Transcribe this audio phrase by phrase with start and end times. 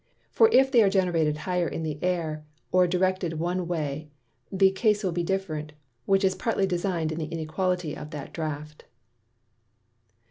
[0.31, 4.09] For if they are generated high in the Air, or directed one way,
[4.51, 5.73] the case will be different;
[6.07, 8.85] which is partly design'd in the inequality of that Draught.